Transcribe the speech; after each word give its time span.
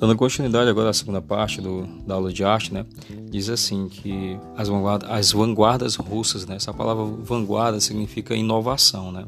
Dando 0.00 0.16
continuidade 0.16 0.70
agora 0.70 0.88
à 0.88 0.94
segunda 0.94 1.20
parte 1.20 1.60
do, 1.60 1.86
da 2.06 2.14
aula 2.14 2.32
de 2.32 2.42
arte, 2.42 2.72
né? 2.72 2.86
Diz 3.28 3.50
assim 3.50 3.86
que 3.86 4.38
as 4.56 4.66
vanguardas, 4.66 5.10
as 5.10 5.32
vanguardas 5.32 5.96
russas, 5.96 6.46
né? 6.46 6.56
Essa 6.56 6.72
palavra 6.72 7.04
vanguarda 7.04 7.78
significa 7.80 8.34
inovação, 8.34 9.12
né? 9.12 9.26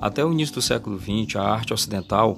Até 0.00 0.24
o 0.24 0.32
início 0.32 0.56
do 0.56 0.62
século 0.62 0.98
XX, 0.98 1.36
a 1.36 1.42
arte 1.42 1.72
ocidental 1.72 2.36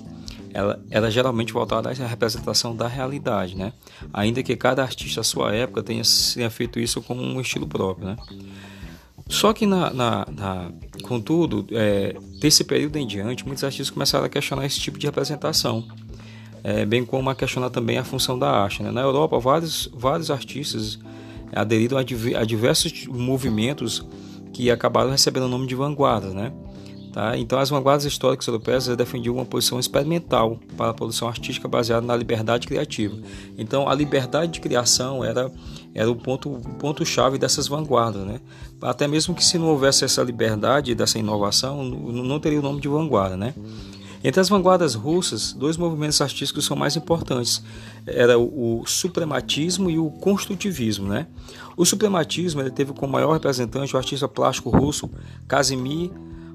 ela 0.53 0.79
era 0.91 1.11
geralmente 1.11 1.51
voltada 1.51 1.89
à 1.89 1.93
representação 2.07 2.77
da 2.77 2.87
realidade, 2.87 3.57
né? 3.57 3.73
Ainda 4.13 4.43
que 4.43 4.55
cada 4.55 4.83
artista 4.83 5.23
à 5.23 5.25
sua 5.25 5.55
época 5.55 5.83
tenha, 5.83 6.03
tenha 6.35 6.51
feito 6.51 6.79
isso 6.79 7.01
com 7.01 7.15
um 7.15 7.41
estilo 7.41 7.67
próprio, 7.67 8.07
né? 8.07 8.17
Só 9.31 9.55
que, 9.55 9.65
na, 9.65 9.91
na, 9.91 10.27
na 10.31 10.73
contudo, 11.05 11.67
é, 11.71 12.15
desse 12.39 12.65
período 12.65 12.97
em 12.97 13.07
diante, 13.07 13.47
muitos 13.47 13.65
artistas 13.65 13.89
começaram 13.89 14.27
a 14.27 14.29
questionar 14.29 14.67
esse 14.67 14.79
tipo 14.79 14.99
de 14.99 15.07
representação 15.07 15.89
é, 16.65 16.85
bem 16.87 17.05
como 17.05 17.29
a 17.29 17.35
questionar 17.35 17.71
também 17.71 17.99
a 17.99 18.05
função 18.05 18.39
da 18.39 18.51
arte. 18.51 18.83
Né? 18.83 18.91
Na 18.91 19.01
Europa, 19.01 19.39
vários, 19.39 19.91
vários 19.93 20.31
artistas 20.31 20.99
aderiram 21.53 21.99
a, 21.99 22.01
a, 22.01 22.45
diversos 22.45 23.07
movimentos 23.07 24.05
que 24.53 24.71
acabaram 24.71 25.11
recebendo 25.11 25.45
o 25.45 25.49
nome 25.49 25.67
de 25.67 25.75
vanguarda. 25.75 26.29
Né? 26.29 26.53
Tá? 27.13 27.37
Então, 27.37 27.59
as 27.59 27.69
vanguardas 27.69 28.07
históricas 28.07 28.47
europeias 28.47 28.87
defendiam 28.97 29.35
uma 29.35 29.45
posição 29.45 29.79
experimental 29.79 30.59
para 30.77 30.91
a 30.91 30.95
produção 30.95 31.29
artística 31.29 31.69
baseada 31.69 32.07
na 32.07 32.17
liberdade 32.17 32.67
criativa. 32.67 33.17
Então, 33.59 33.87
a 33.87 33.95
liberdade 33.95 34.53
de 34.53 34.61
criação 34.61 35.23
era, 35.23 35.53
era 35.95 36.11
o 36.11 36.17
ponto, 36.17 36.51
o 36.51 36.61
ponto 36.79 37.05
dessas 37.39 37.69
vanguardas. 37.69 38.25
Né? 38.25 38.41
Até 38.81 39.07
mesmo 39.07 39.35
que 39.35 39.45
se 39.45 39.59
não 39.59 39.67
houvesse 39.67 40.05
essa 40.05 40.23
liberdade, 40.23 40.95
dessa 40.95 41.19
inovação, 41.19 41.85
não, 41.85 42.25
não 42.25 42.41
teria 42.41 42.61
o 42.61 42.63
nome 42.63 42.81
de 42.81 42.89
vanguarda. 42.89 43.37
Né? 43.37 43.53
Entre 44.25 44.41
as 44.41 44.49
vanguardas 44.49 44.95
russas, 44.95 45.53
dois 45.53 45.77
movimentos 45.77 46.21
artísticos 46.21 46.65
são 46.65 46.77
mais 46.77 46.95
importantes. 46.97 47.63
Era 48.07 48.39
o, 48.39 48.85
suprematismo 48.87 49.91
e 49.91 49.99
o 49.99 50.11
construtivismo. 50.11 51.09
Né? 51.09 51.27
O 51.77 51.85
suprematismo 51.85 52.61
ele 52.61 52.71
teve 52.71 52.93
como 52.93 53.13
maior 53.13 53.33
representante 53.33 53.95
o 53.95 53.99
artista 53.99 54.29
plástico 54.29 54.71
russo 54.71 55.11
Kazimir 55.49 56.11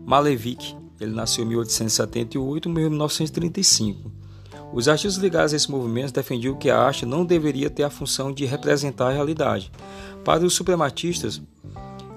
Malevich. 0.06 0.78
Ele 1.00 1.12
nasceu 1.14 1.44
em 1.44 1.48
1878 1.48 2.68
e 2.68 2.72
morreu 2.72 2.88
em 2.88 2.92
1935. 2.92 4.12
Os 4.74 4.88
artistas 4.88 5.22
ligados 5.22 5.54
a 5.54 5.56
esse 5.56 5.70
movimento 5.70 6.14
defendiam 6.14 6.56
que 6.56 6.70
a 6.70 6.80
arte 6.80 7.06
não 7.06 7.26
deveria 7.26 7.70
ter 7.70 7.84
a 7.84 7.90
função 7.90 8.32
de 8.32 8.46
representar 8.46 9.10
a 9.10 9.14
realidade. 9.14 9.72
Para 10.24 10.46
os 10.46 10.54
suprematistas, 10.54 11.42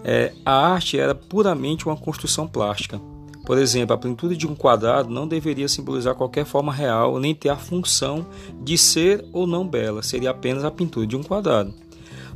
é, 0.05 0.33
a 0.45 0.73
arte 0.73 0.98
era 0.98 1.15
puramente 1.15 1.87
uma 1.87 1.97
construção 1.97 2.48
plástica. 2.48 3.01
Por 3.45 3.59
exemplo, 3.59 3.95
a 3.95 3.99
plenitude 3.99 4.37
de 4.37 4.47
um 4.47 4.55
quadrado 4.55 5.11
não 5.11 5.27
deveria 5.27 5.69
simbolizar 5.69 6.15
qualquer 6.15 6.45
forma 6.45 6.73
real 6.73 7.19
nem 7.19 7.35
ter 7.35 7.49
a 7.49 7.57
função 7.57 8.27
de 8.63 8.77
ser 8.77 9.25
ou 9.33 9.47
não 9.47 9.67
bela, 9.67 10.03
seria 10.03 10.31
apenas 10.31 10.65
a 10.65 10.71
pintura 10.71 11.07
de 11.07 11.17
um 11.17 11.23
quadrado. 11.23 11.75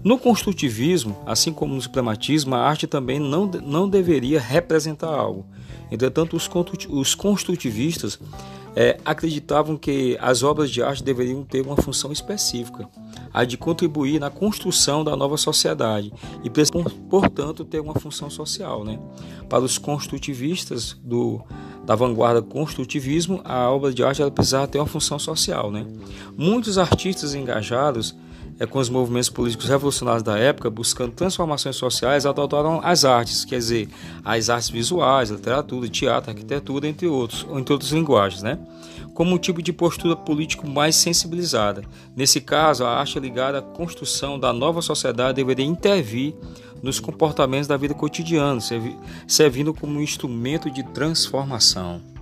No 0.02 0.18
construtivismo, 0.18 1.16
assim 1.24 1.50
como 1.50 1.74
no 1.74 1.80
suprematismo, 1.80 2.54
a 2.54 2.58
arte 2.58 2.86
também 2.86 3.18
não, 3.18 3.46
não 3.46 3.88
deveria 3.88 4.38
representar 4.38 5.08
algo. 5.08 5.46
Entretanto, 5.90 6.36
os, 6.36 7.14
construtivistas 7.14 8.18
é, 8.76 8.98
acreditavam 9.02 9.78
que 9.78 10.18
as 10.20 10.42
obras 10.42 10.70
de 10.70 10.82
arte 10.82 11.02
deveriam 11.02 11.42
ter 11.42 11.62
uma 11.62 11.76
função 11.76 12.12
específica, 12.12 12.86
a 13.34 13.44
de 13.44 13.58
contribuir 13.58 14.20
na 14.20 14.30
construção 14.30 15.02
da 15.02 15.16
nova 15.16 15.36
sociedade 15.36 16.12
e, 16.44 16.50
portanto, 17.10 17.64
ter 17.64 17.80
uma 17.80 17.94
função 17.94 18.30
social. 18.30 18.84
Né? 18.84 18.96
Para 19.48 19.64
os 19.64 19.76
construtivistas 19.76 20.96
do, 21.02 21.42
da 21.84 21.96
vanguarda 21.96 22.40
construtivismo, 22.40 23.40
a 23.44 23.68
obra 23.68 23.92
de 23.92 24.04
arte 24.04 24.22
ela 24.22 24.30
precisava 24.30 24.68
ter 24.68 24.78
uma 24.78 24.86
função 24.86 25.18
social. 25.18 25.72
Né? 25.72 25.84
Muitos 26.38 26.78
artistas 26.78 27.34
engajados 27.34 28.14
é, 28.58 28.66
com 28.66 28.78
os 28.78 28.88
movimentos 28.88 29.28
políticos 29.28 29.68
revolucionários 29.68 30.22
da 30.22 30.38
época, 30.38 30.70
buscando 30.70 31.12
transformações 31.12 31.76
sociais, 31.76 32.26
adotaram 32.26 32.80
as 32.82 33.04
artes, 33.04 33.44
quer 33.44 33.58
dizer, 33.58 33.88
as 34.24 34.48
artes 34.48 34.68
visuais, 34.68 35.30
literatura, 35.30 35.88
teatro, 35.88 36.30
arquitetura, 36.30 36.88
entre 36.88 37.06
outros, 37.06 37.46
entre 37.52 37.72
outras 37.72 37.90
linguagens, 37.90 38.42
né? 38.42 38.58
como 39.14 39.32
um 39.32 39.38
tipo 39.38 39.62
de 39.62 39.72
postura 39.72 40.16
político 40.16 40.68
mais 40.68 40.96
sensibilizada. 40.96 41.84
Nesse 42.16 42.40
caso, 42.40 42.84
a 42.84 42.98
arte 42.98 43.18
ligada 43.20 43.58
à 43.58 43.62
construção 43.62 44.38
da 44.38 44.52
nova 44.52 44.82
sociedade 44.82 45.36
deveria 45.36 45.64
intervir 45.64 46.34
nos 46.82 47.00
comportamentos 47.00 47.68
da 47.68 47.76
vida 47.76 47.94
cotidiana, 47.94 48.60
servindo 49.26 49.72
como 49.72 49.98
um 49.98 50.02
instrumento 50.02 50.70
de 50.70 50.82
transformação. 50.82 52.13